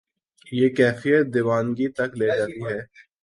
یہ 0.51 0.67
کیفیت 0.77 1.23
دیوانگی 1.33 1.87
تک 1.97 2.09
لے 2.19 2.27
جاتی 2.37 2.61
ہے۔ 2.69 2.79